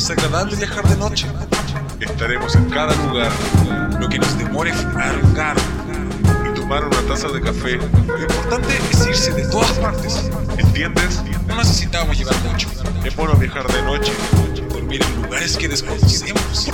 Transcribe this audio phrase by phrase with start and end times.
[0.00, 1.26] Es agradable viajar de noche.
[2.00, 3.30] Estaremos en cada lugar,
[4.00, 5.60] lo que nos demore un carro
[6.50, 7.76] y tomar una taza de café.
[7.76, 10.30] Lo importante es irse de todas partes.
[10.56, 11.22] ¿Entiendes?
[11.46, 12.70] No necesitamos llevar mucho.
[13.04, 14.12] Es bueno viajar de noche,
[14.70, 16.70] dormir en lugares que desconocemos,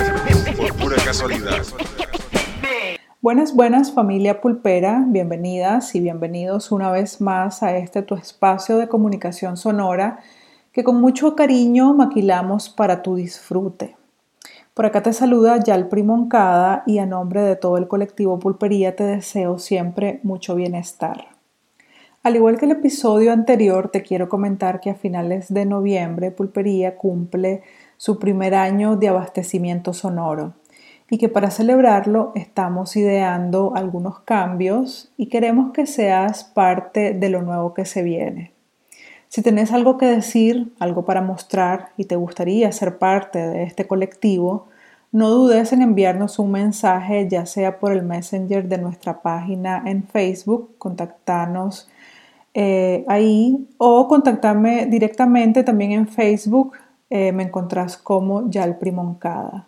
[0.55, 1.63] por pura casualidad.
[3.19, 8.87] Buenas, buenas familia pulpera, bienvenidas y bienvenidos una vez más a este tu espacio de
[8.87, 10.21] comunicación sonora
[10.77, 13.95] que con mucho cariño maquilamos para tu disfrute.
[14.75, 19.03] Por acá te saluda Yal Primoncada y a nombre de todo el colectivo Pulpería te
[19.03, 21.29] deseo siempre mucho bienestar.
[22.21, 26.95] Al igual que el episodio anterior, te quiero comentar que a finales de noviembre Pulpería
[26.95, 27.63] cumple
[27.97, 30.53] su primer año de abastecimiento sonoro
[31.09, 37.41] y que para celebrarlo estamos ideando algunos cambios y queremos que seas parte de lo
[37.41, 38.56] nuevo que se viene.
[39.29, 43.85] Si tenés algo que decir, algo para mostrar y te gustaría ser parte de este
[43.85, 44.67] colectivo,
[45.11, 50.03] no dudes en enviarnos un mensaje ya sea por el messenger de nuestra página en
[50.03, 51.89] Facebook, contactarnos
[52.53, 56.73] eh, ahí o contactarme directamente también en Facebook,
[57.09, 59.67] eh, me encontrás como Yal Primoncada.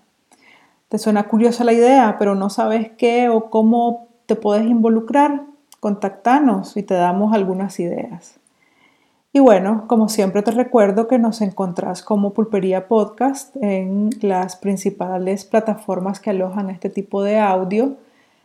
[0.90, 5.44] Te suena curiosa la idea, pero no sabes qué o cómo te puedes involucrar.
[5.80, 8.40] Contactanos y te damos algunas ideas.
[9.32, 15.46] Y bueno, como siempre te recuerdo que nos encontrás como Pulpería Podcast en las principales
[15.46, 17.98] plataformas que alojan este tipo de audio,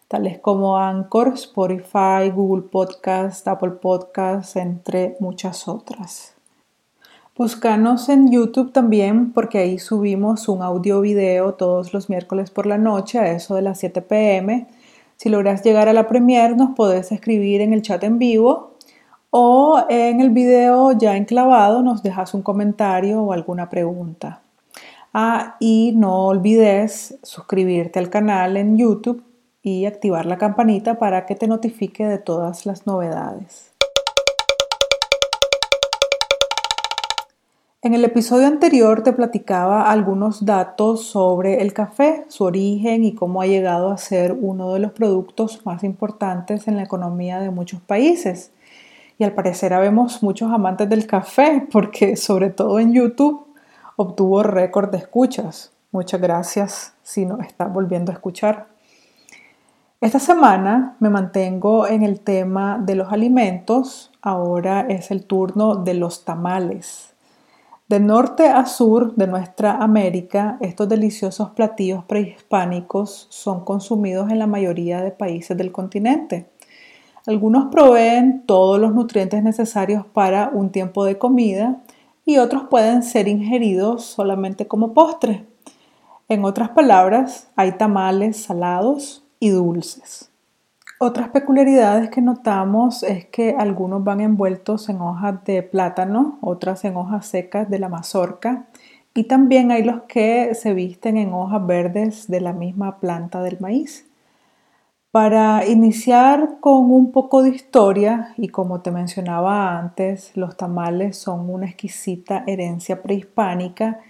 [0.09, 6.35] tales como Anchor, Spotify, Google Podcast, Apple Podcast, entre muchas otras.
[7.35, 12.77] Búscanos en YouTube también porque ahí subimos un audio video todos los miércoles por la
[12.77, 14.69] noche a eso de las 7 pm.
[15.17, 18.74] Si logras llegar a la premier nos podés escribir en el chat en vivo
[19.37, 24.43] o en el video ya enclavado nos dejas un comentario o alguna pregunta.
[25.13, 29.25] Ah, y no olvides suscribirte al canal en YouTube
[29.61, 33.73] y activar la campanita para que te notifique de todas las novedades.
[37.83, 43.43] En el episodio anterior te platicaba algunos datos sobre el café, su origen y cómo
[43.43, 47.81] ha llegado a ser uno de los productos más importantes en la economía de muchos
[47.81, 48.53] países.
[49.19, 53.47] Y al parecer habemos muchos amantes del café porque sobre todo en YouTube
[53.97, 55.73] obtuvo récord de escuchas.
[55.93, 58.67] Muchas gracias si nos está volviendo a escuchar.
[60.01, 64.13] Esta semana me mantengo en el tema de los alimentos.
[64.21, 67.15] Ahora es el turno de los tamales.
[67.87, 74.47] De norte a sur de nuestra América, estos deliciosos platillos prehispánicos son consumidos en la
[74.47, 76.51] mayoría de países del continente.
[77.27, 81.81] Algunos proveen todos los nutrientes necesarios para un tiempo de comida
[82.27, 85.47] y otros pueden ser ingeridos solamente como postre.
[86.29, 90.31] En otras palabras, hay tamales salados y dulces.
[90.99, 96.97] Otras peculiaridades que notamos es que algunos van envueltos en hojas de plátano, otras en
[96.97, 98.67] hojas secas de la mazorca
[99.15, 103.61] y también hay los que se visten en hojas verdes de la misma planta del
[103.61, 104.07] maíz.
[105.15, 111.49] Para iniciar con un poco de historia, y como te mencionaba antes, los tamales son
[111.51, 114.01] una exquisita herencia prehispánica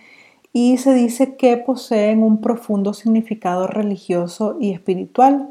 [0.50, 5.50] y se dice que poseen un profundo significado religioso y espiritual.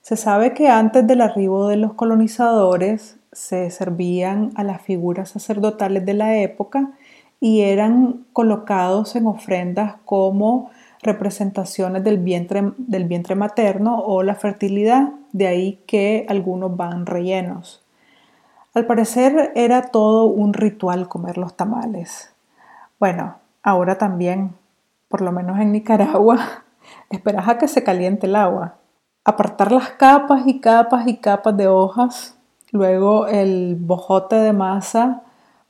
[0.00, 6.06] Se sabe que antes del arribo de los colonizadores se servían a las figuras sacerdotales
[6.06, 6.92] de la época
[7.38, 10.70] y eran colocados en ofrendas como
[11.02, 17.82] representaciones del vientre, del vientre materno o la fertilidad, de ahí que algunos van rellenos.
[18.74, 22.32] Al parecer era todo un ritual comer los tamales.
[22.98, 24.54] Bueno, ahora también,
[25.08, 26.64] por lo menos en Nicaragua,
[27.10, 28.76] esperas a que se caliente el agua
[29.24, 32.36] apartar las capas y capas y capas de hojas,
[32.72, 35.22] luego el bojote de masa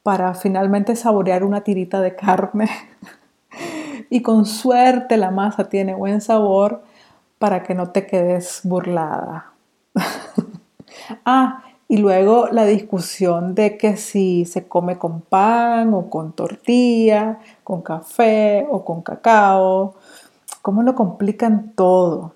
[0.02, 2.68] para finalmente saborear una tirita de carne.
[4.10, 6.82] y con suerte la masa tiene buen sabor
[7.38, 9.52] para que no te quedes burlada.
[11.24, 17.38] ah, y luego la discusión de que si se come con pan o con tortilla,
[17.64, 19.94] con café o con cacao,
[20.60, 22.34] cómo lo complican todo.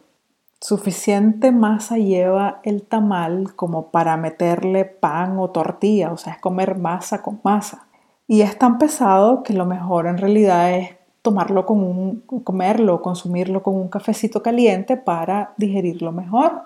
[0.61, 6.79] Suficiente masa lleva el tamal como para meterle pan o tortilla, o sea, es comer
[6.79, 7.87] masa con masa.
[8.27, 13.63] Y es tan pesado que lo mejor en realidad es tomarlo con un, comerlo, consumirlo
[13.63, 16.65] con un cafecito caliente para digerirlo mejor.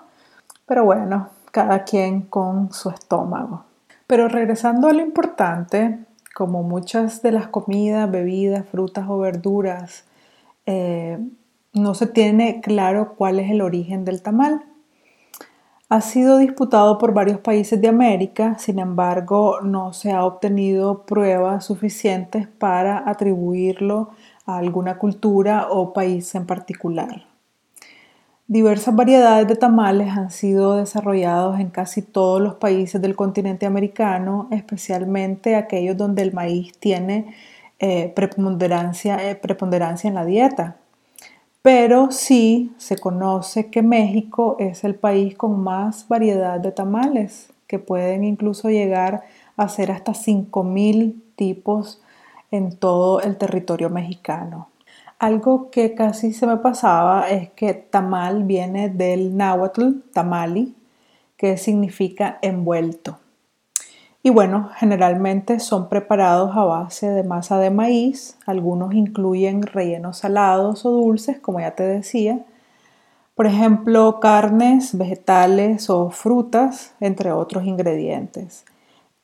[0.65, 3.63] Pero bueno, cada quien con su estómago.
[4.05, 5.99] Pero regresando a lo importante,
[6.35, 10.03] como muchas de las comidas, bebidas, frutas o verduras,
[10.65, 11.17] eh,
[11.71, 14.65] no se tiene claro cuál es el origen del tamal.
[15.87, 21.63] Ha sido disputado por varios países de América, sin embargo no se ha obtenido pruebas
[21.63, 24.09] suficientes para atribuirlo
[24.57, 27.25] alguna cultura o país en particular.
[28.47, 34.47] Diversas variedades de tamales han sido desarrollados en casi todos los países del continente americano,
[34.51, 37.35] especialmente aquellos donde el maíz tiene
[37.77, 40.77] eh, preponderancia, eh, preponderancia en la dieta
[41.61, 47.79] pero sí se conoce que México es el país con más variedad de tamales, que
[47.79, 49.23] pueden incluso llegar
[49.57, 52.01] a ser hasta 5.000 tipos
[52.51, 54.69] en todo el territorio mexicano.
[55.19, 60.75] Algo que casi se me pasaba es que tamal viene del náhuatl tamali,
[61.35, 63.19] que significa envuelto.
[64.21, 70.85] Y bueno, generalmente son preparados a base de masa de maíz, algunos incluyen rellenos salados
[70.85, 72.45] o dulces, como ya te decía,
[73.35, 78.65] por ejemplo, carnes, vegetales o frutas, entre otros ingredientes.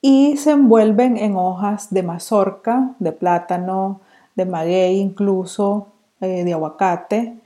[0.07, 4.01] Y se envuelven en hojas de mazorca, de plátano,
[4.35, 5.87] de maguey incluso,
[6.21, 7.39] eh, de aguacate.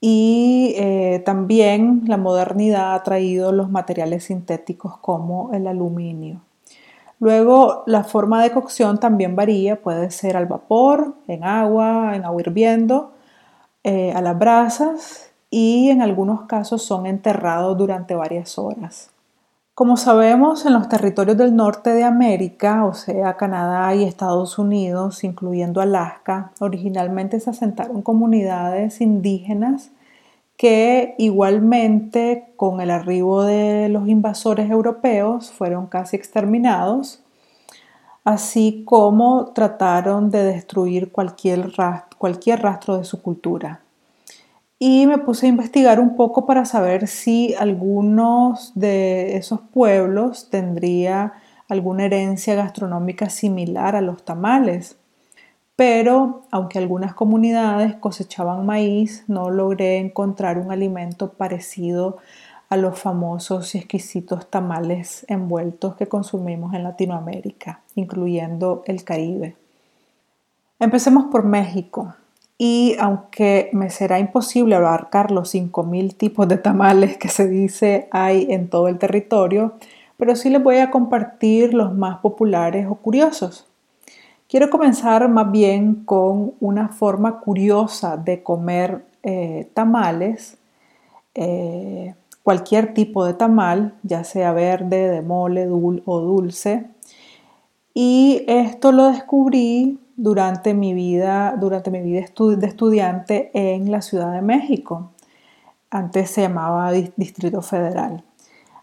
[0.00, 6.40] Y eh, también la modernidad ha traído los materiales sintéticos como el aluminio.
[7.20, 12.40] Luego la forma de cocción también varía, puede ser al vapor, en agua, en agua
[12.40, 13.12] hirviendo,
[13.84, 19.10] eh, a las brasas y en algunos casos son enterrados durante varias horas.
[19.78, 25.22] Como sabemos, en los territorios del norte de América, o sea, Canadá y Estados Unidos,
[25.22, 29.92] incluyendo Alaska, originalmente se asentaron comunidades indígenas
[30.56, 37.22] que igualmente con el arribo de los invasores europeos fueron casi exterminados,
[38.24, 43.78] así como trataron de destruir cualquier rastro, cualquier rastro de su cultura.
[44.78, 51.34] Y me puse a investigar un poco para saber si algunos de esos pueblos tendría
[51.68, 54.96] alguna herencia gastronómica similar a los tamales
[55.78, 62.16] pero aunque algunas comunidades cosechaban maíz, no logré encontrar un alimento parecido
[62.68, 69.54] a los famosos y exquisitos tamales envueltos que consumimos en Latinoamérica, incluyendo el Caribe.
[70.80, 72.12] Empecemos por México.
[72.60, 78.48] Y aunque me será imposible abarcar los 5.000 tipos de tamales que se dice hay
[78.50, 79.74] en todo el territorio,
[80.16, 83.68] pero sí les voy a compartir los más populares o curiosos.
[84.48, 90.58] Quiero comenzar más bien con una forma curiosa de comer eh, tamales,
[91.34, 96.86] eh, cualquier tipo de tamal, ya sea verde, de mole o dulce.
[97.94, 104.32] Y esto lo descubrí durante mi vida, durante mi vida de estudiante en la Ciudad
[104.32, 105.12] de México.
[105.90, 108.24] Antes se llamaba Distrito Federal.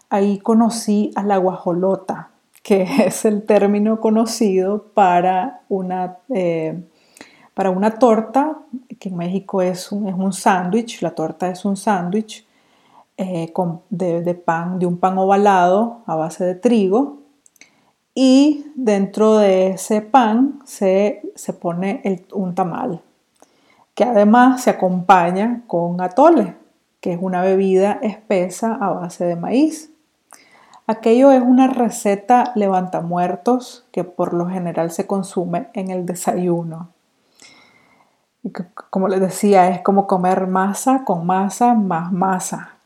[0.08, 2.30] Ahí conocí a la guajolota,
[2.62, 6.82] que es el término conocido para una, eh,
[7.52, 8.56] para una torta,
[8.98, 12.46] que en México es un, es un sándwich, la torta es un sándwich
[13.18, 13.52] eh,
[13.90, 17.25] de, pan, de un pan ovalado a base de trigo,
[18.18, 21.20] y dentro de ese pan se,
[21.60, 23.02] pone un tamal,
[23.94, 26.56] que además se acompaña con atole,
[27.00, 29.92] que es una bebida espesa a base de maíz.
[30.86, 36.88] Aquello es una receta levantamuertos que por lo general se consume en el desayuno.
[38.88, 42.78] Como les decía, es como comer masa con masa más masa.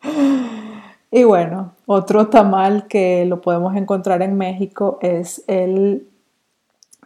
[1.10, 6.08] y bueno, otro tamal que lo podemos encontrar en México es el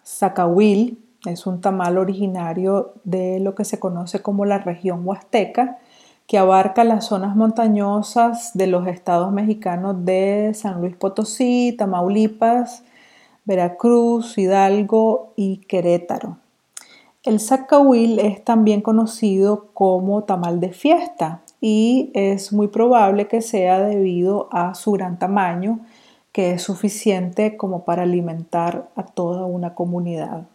[0.04, 0.98] zacahuil.
[1.26, 5.78] Es un tamal originario de lo que se conoce como la región huasteca
[6.28, 12.84] que abarca las zonas montañosas de los estados mexicanos de San Luis Potosí, Tamaulipas,
[13.46, 16.36] Veracruz, Hidalgo y Querétaro.
[17.24, 23.80] El zacahuil es también conocido como tamal de fiesta y es muy probable que sea
[23.80, 25.80] debido a su gran tamaño,
[26.32, 30.46] que es suficiente como para alimentar a toda una comunidad.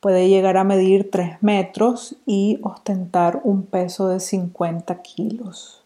[0.00, 5.82] Puede llegar a medir 3 metros y ostentar un peso de 50 kilos.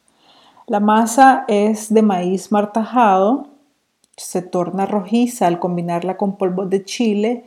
[0.67, 3.47] La masa es de maíz martajado,
[4.17, 7.45] se torna rojiza al combinarla con polvo de chile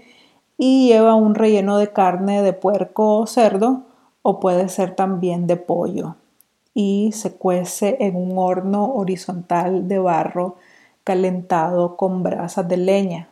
[0.57, 3.83] y lleva un relleno de carne de puerco o cerdo
[4.21, 6.15] o puede ser también de pollo
[6.75, 10.57] y se cuece en un horno horizontal de barro
[11.03, 13.29] calentado con brasas de leña.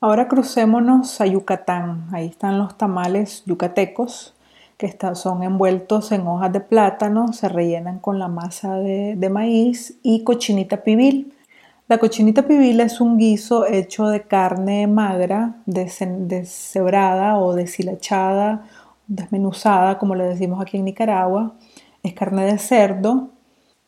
[0.00, 2.08] Ahora crucémonos a Yucatán.
[2.12, 4.34] Ahí están los tamales yucatecos,
[4.76, 10.22] que son envueltos en hojas de plátano, se rellenan con la masa de, maíz y
[10.22, 11.32] cochinita pibil.
[11.88, 18.66] La cochinita pibil es un guiso hecho de carne magra, deshebrada o deshilachada,
[19.06, 21.54] desmenuzada, como le decimos aquí en Nicaragua.
[22.04, 23.30] Es carne de cerdo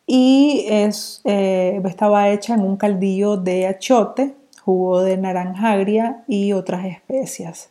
[0.05, 4.35] y es, eh, estaba hecha en un caldillo de achote
[4.67, 7.69] jugo de naranja agria y otras especias.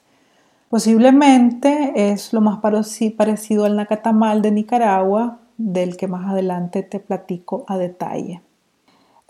[0.70, 7.66] Posiblemente es lo más parecido al nacatamal de Nicaragua, del que más adelante te platico
[7.68, 8.40] a detalle.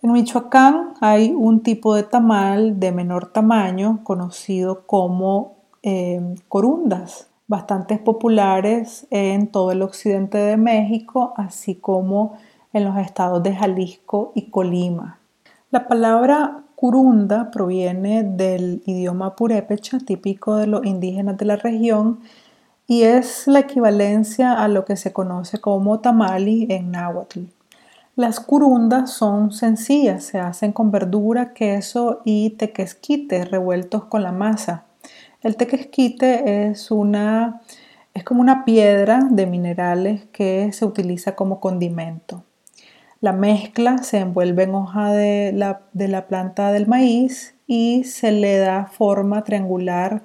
[0.00, 7.98] En Michoacán hay un tipo de tamal de menor tamaño conocido como eh, corundas, bastante
[7.98, 12.36] populares en todo el occidente de México, así como
[12.72, 15.18] en los estados de Jalisco y Colima.
[15.70, 22.20] La palabra Curunda proviene del idioma purépecha típico de los indígenas de la región
[22.86, 27.40] y es la equivalencia a lo que se conoce como tamali en náhuatl.
[28.14, 34.85] Las curundas son sencillas, se hacen con verdura, queso y tequesquite revueltos con la masa.
[35.46, 37.60] El tequesquite es una
[38.14, 42.42] es como una piedra de minerales que se utiliza como condimento.
[43.20, 48.86] La mezcla se envuelve en hoja de la, planta del maíz y se le da
[48.86, 50.24] forma triangular,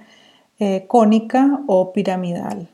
[0.57, 2.69] eh, cónica o piramidal.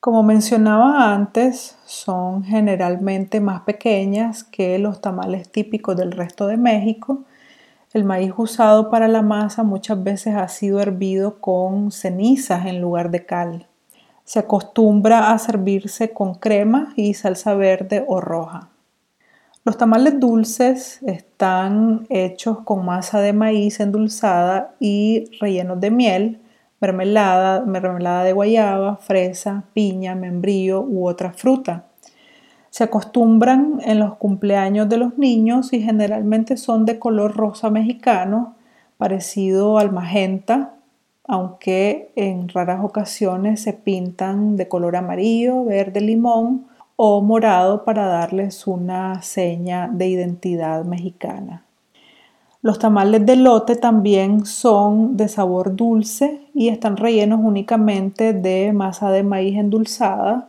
[0.00, 7.22] Como mencionaba antes, son generalmente más pequeñas que los tamales típicos del resto de México.
[7.92, 13.10] El maíz usado para la masa muchas veces ha sido hervido con cenizas en lugar
[13.10, 13.66] de cal.
[14.24, 18.70] Se acostumbra a servirse con crema y salsa verde o roja.
[19.64, 26.40] Los tamales dulces están hechos con masa de maíz endulzada y rellenos de miel,
[26.80, 31.84] mermelada, mermelada de guayaba, fresa, piña, membrillo u otra fruta.
[32.72, 38.54] Se acostumbran en los cumpleaños de los niños y generalmente son de color rosa mexicano,
[38.96, 40.72] parecido al magenta,
[41.28, 46.64] aunque en raras ocasiones se pintan de color amarillo, verde, limón
[46.96, 51.66] o morado para darles una seña de identidad mexicana.
[52.62, 59.10] Los tamales de lote también son de sabor dulce y están rellenos únicamente de masa
[59.10, 60.48] de maíz endulzada,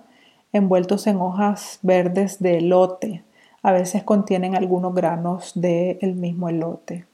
[0.54, 3.24] envueltos en hojas verdes de elote.
[3.62, 7.06] A veces contienen algunos granos del mismo elote.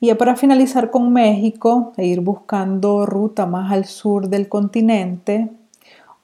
[0.00, 5.48] Y para finalizar con México e ir buscando ruta más al sur del continente,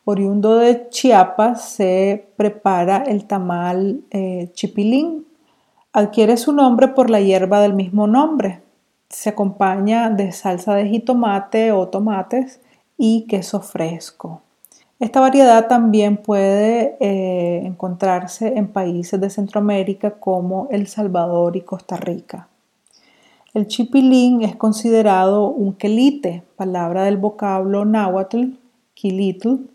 [0.04, 5.24] oriundo de Chiapas, se prepara el tamal eh, chipilín.
[5.92, 8.60] Adquiere su nombre por la hierba del mismo nombre.
[9.08, 12.60] Se acompaña de salsa de jitomate o tomates
[12.98, 14.42] y queso fresco.
[15.00, 21.96] Esta variedad también puede eh, encontrarse en países de Centroamérica como El Salvador y Costa
[21.96, 22.48] Rica.
[23.54, 28.58] El chipilín es considerado un quelite, palabra del vocablo náhuatl,
[28.92, 29.70] quilitl,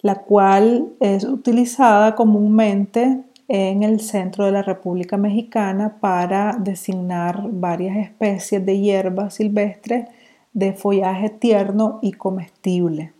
[0.00, 7.96] la cual es utilizada comúnmente en el centro de la República Mexicana para designar varias
[7.96, 10.06] especies de hierbas silvestres
[10.52, 13.17] de follaje tierno y comestible.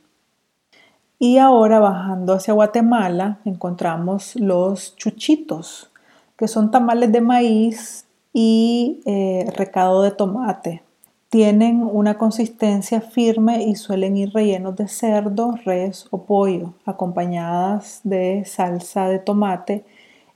[1.21, 5.91] Y ahora bajando hacia Guatemala encontramos los chuchitos,
[6.37, 10.85] que son tamales de maíz y eh, recado de tomate.
[11.29, 18.45] Tienen una consistencia firme y suelen ir rellenos de cerdo, res o pollo, acompañadas de
[18.47, 19.85] salsa de tomate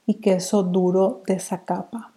[0.04, 2.10] y queso duro de zacapa.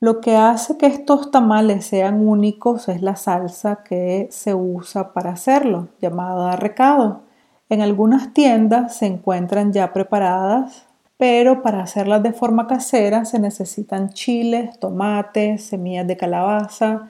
[0.00, 5.32] Lo que hace que estos tamales sean únicos es la salsa que se usa para
[5.32, 7.25] hacerlo, llamada recado.
[7.68, 14.10] En algunas tiendas se encuentran ya preparadas, pero para hacerlas de forma casera se necesitan
[14.10, 17.08] chiles, tomates, semillas de calabaza,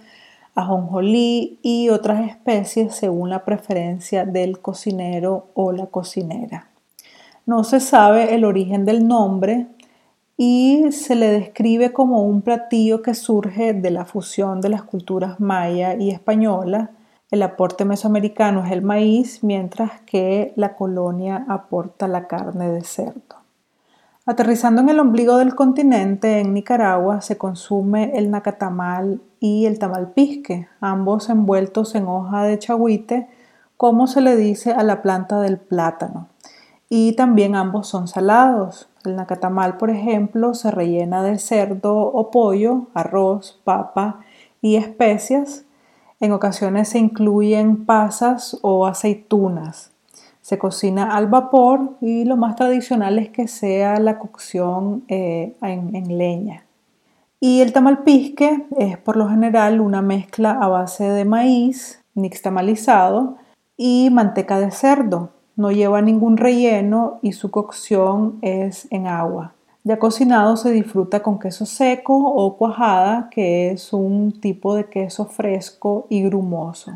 [0.54, 6.68] ajonjolí y otras especies según la preferencia del cocinero o la cocinera.
[7.44, 9.66] No se sabe el origen del nombre
[10.38, 15.38] y se le describe como un platillo que surge de la fusión de las culturas
[15.38, 16.90] maya y española.
[17.30, 23.37] El aporte mesoamericano es el maíz, mientras que la colonia aporta la carne de cerdo.
[24.28, 30.68] Aterrizando en el ombligo del continente, en Nicaragua, se consume el nacatamal y el tamalpisque,
[30.80, 33.28] ambos envueltos en hoja de chagüite,
[33.76, 36.28] como se le dice a la planta del plátano.
[36.88, 38.88] Y también ambos son salados.
[39.04, 44.21] El nacatamal, por ejemplo, se rellena de cerdo o pollo, arroz, papa
[44.61, 45.65] y especias.
[46.18, 49.92] En ocasiones se incluyen pasas o aceitunas.
[50.40, 56.16] Se cocina al vapor y lo más tradicional es que sea la cocción eh, en,
[56.16, 56.64] leña.
[57.38, 63.37] Y el tamalpisque es por lo general una mezcla a base de maíz nixtamalizado
[63.76, 65.30] y manteca de cerdo.
[65.56, 69.55] No lleva ningún relleno y su cocción es en agua.
[69.86, 75.26] Ya cocinado se disfruta con queso seco o cuajada, que es un tipo de queso
[75.26, 76.90] fresco y grumoso.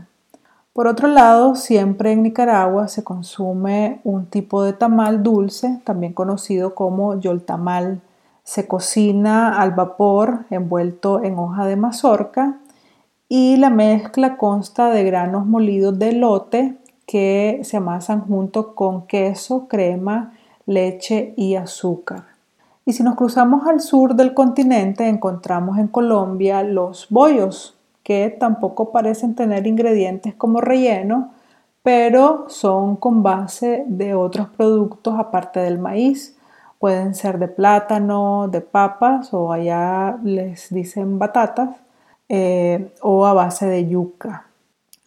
[0.72, 6.74] Por otro lado, siempre en Nicaragua se consume un tipo de tamal dulce, también conocido
[6.74, 8.00] como yoltamal.
[8.42, 12.58] Se cocina al vapor envuelto en hoja de mazorca
[13.28, 19.68] y la mezcla consta de granos molidos de lote que se amasan junto con queso,
[19.68, 20.32] crema,
[20.66, 22.29] leche y azúcar.
[22.90, 28.90] Y si nos cruzamos al sur del continente, encontramos en Colombia los bollos, que tampoco
[28.90, 31.30] parecen tener ingredientes como relleno,
[31.84, 36.36] pero son con base de otros productos aparte del maíz.
[36.80, 41.76] Pueden ser de plátano, de papas o allá les dicen batatas
[42.28, 44.48] eh, o a base de yuca.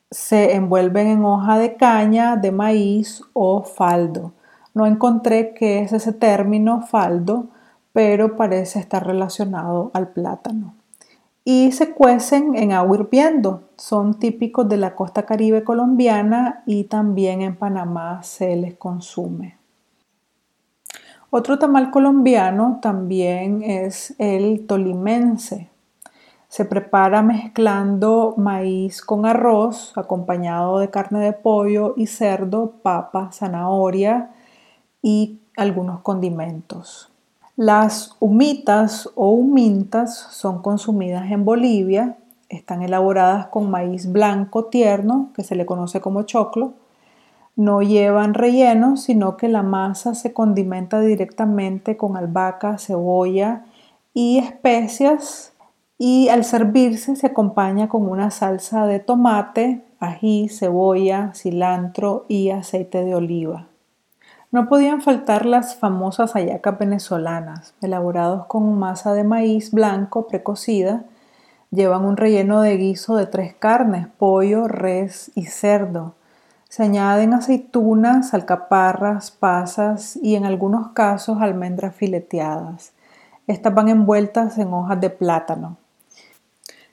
[0.09, 4.31] Se envuelven en hoja de caña, de maíz o faldo.
[4.73, 7.47] No encontré qué es ese término faldo,
[7.93, 10.73] pero parece estar relacionado al plátano.
[11.45, 13.69] Y se cuecen en agua hirviendo.
[13.77, 19.57] Son típicos de la costa caribe colombiana y también en Panamá se les consume.
[21.29, 25.69] Otro tamal colombiano también es el tolimense.
[26.47, 34.29] Se prepara mezclando maíz con arroz, acompañado de carne de pollo y cerdo, papa, zanahoria
[35.01, 37.12] y algunos condimentos.
[37.55, 42.17] Las humitas o humintas son consumidas en Bolivia,
[42.49, 46.73] están elaboradas con maíz blanco tierno, que se le conoce como choclo.
[47.55, 53.65] No llevan relleno, sino que la masa se condimenta directamente con albahaca, cebolla
[54.15, 55.53] y especias
[55.99, 63.05] y al servirse se acompaña con una salsa de tomate, ají, cebolla, cilantro y aceite
[63.05, 63.67] de oliva.
[64.53, 71.05] No podían faltar las famosas hallacas venezolanas, elaborados con masa de maíz blanco precocida.
[71.71, 76.13] Llevan un relleno de guiso de tres carnes, pollo, res y cerdo.
[76.69, 82.93] Se añaden aceitunas, alcaparras, pasas y en algunos casos almendras fileteadas.
[83.47, 85.77] Estas van envueltas en hojas de plátano.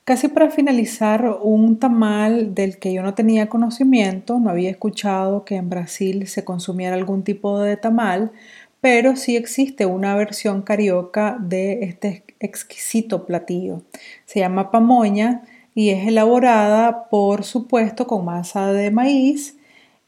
[0.03, 5.57] Casi para finalizar, un tamal del que yo no tenía conocimiento, no había escuchado que
[5.57, 8.31] en Brasil se consumiera algún tipo de tamal,
[8.81, 13.83] pero sí existe una versión carioca de este exquisito platillo.
[14.25, 15.43] Se llama pamoña
[15.75, 19.59] y es elaborada, por supuesto, con masa de maíz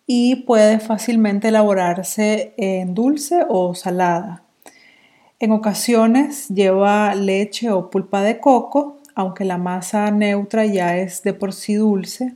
[0.08, 4.44] y puede fácilmente elaborarse en dulce o salada.
[5.40, 11.34] En ocasiones lleva leche o pulpa de coco aunque la masa neutra ya es de
[11.34, 12.36] por sí dulce.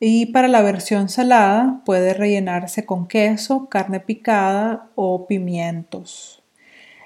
[0.00, 6.42] Y para la versión salada puede rellenarse con queso, carne picada o pimientos.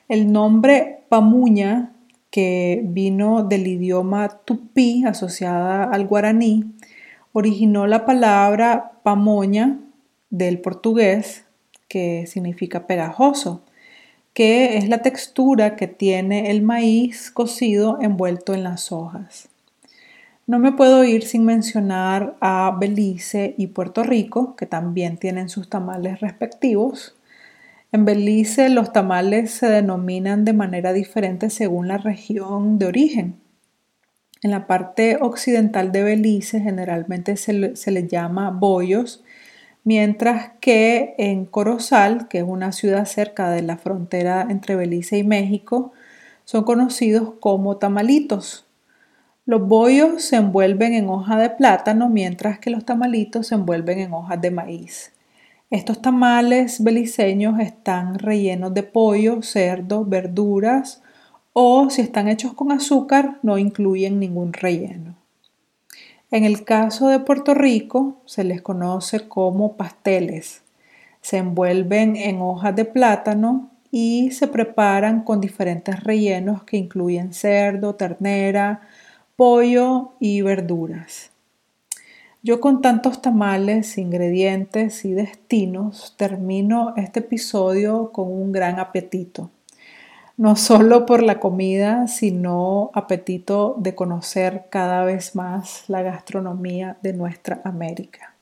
[0.08, 1.92] El nombre pamuña,
[2.30, 6.64] que vino del idioma tupí asociada al guaraní,
[7.32, 9.78] originó la palabra pamoña
[10.30, 11.44] del portugués,
[11.88, 13.62] que significa pegajoso
[14.35, 19.49] que es la textura que tiene el maíz cocido envuelto en las hojas.
[20.47, 25.68] No me puedo ir sin mencionar a Belice y Puerto Rico, que también tienen sus
[25.68, 27.14] tamales respectivos.
[27.92, 33.37] En Belice los tamales se denominan de manera diferente según la región de origen.
[34.42, 39.23] En la parte occidental de Belice generalmente se, le, se llama bollos
[39.85, 45.25] mientras que en Corozal, que es una ciudad cerca de la frontera entre Belice y
[45.25, 45.92] México,
[46.45, 48.66] son conocidos como tamalitos.
[49.45, 54.12] Los bollos se envuelven en hoja de plátano, mientras que los tamalitos se envuelven en
[54.12, 55.12] hojas de maíz.
[55.71, 61.03] Estos tamales beliceños están rellenos de pollo, cerdo, verduras
[61.55, 65.21] o si están hechos con azúcar no incluyen ningún relleno.
[66.33, 70.62] En el caso de Puerto Rico se les conoce como pasteles.
[71.21, 77.97] Se envuelven en hojas de plátano y se preparan con diferentes rellenos que incluyen cerdo,
[77.97, 78.81] ternera,
[79.37, 81.33] pollo y verduras.
[82.42, 89.51] Yo con tantos tamales, ingredientes y destinos termino este episodio con un gran apetito.
[90.42, 97.12] No solo por la comida, sino apetito de conocer cada vez más la gastronomía de
[97.12, 98.35] nuestra América.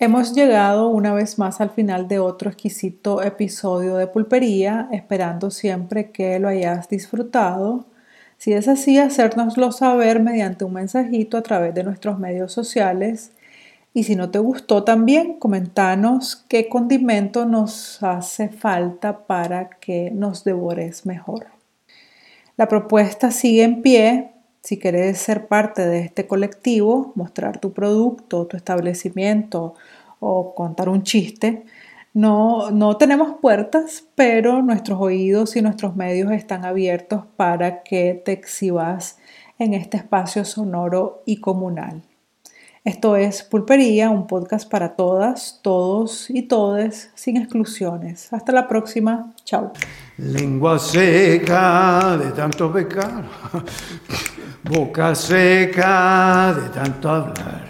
[0.00, 6.10] Hemos llegado una vez más al final de otro exquisito episodio de Pulpería, esperando siempre
[6.10, 7.86] que lo hayas disfrutado.
[8.36, 13.30] Si es así, hacérnoslo saber mediante un mensajito a través de nuestros medios sociales
[13.94, 20.44] y si no te gustó también, comentanos qué condimento nos hace falta para que nos
[20.44, 21.46] devores mejor.
[22.56, 24.32] La propuesta sigue en pie.
[24.62, 29.74] Si quieres ser parte de este colectivo, mostrar tu producto, tu establecimiento
[30.20, 31.64] o contar un chiste,
[32.14, 38.32] no, no tenemos puertas, pero nuestros oídos y nuestros medios están abiertos para que te
[38.32, 39.18] exhibas
[39.58, 42.02] en este espacio sonoro y comunal.
[42.84, 48.32] Esto es Pulpería, un podcast para todas, todos y todes, sin exclusiones.
[48.32, 49.34] Hasta la próxima.
[49.44, 49.72] Chao.
[50.16, 53.24] Lengua seca de tanto pecar,
[54.64, 57.67] boca seca de tanto hablar.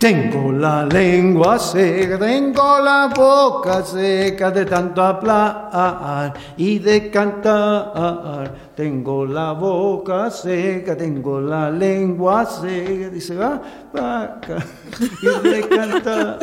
[0.00, 8.50] Tengo la lengua seca, tengo la boca seca de tanto hablar y de cantar.
[8.74, 13.60] Tengo la boca seca, tengo la lengua seca, dice va,
[13.92, 14.56] vaca,
[15.20, 16.38] y de cantar.